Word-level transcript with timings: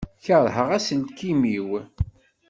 Kerheɣ 0.23 0.69
aselkim-iw. 0.77 1.69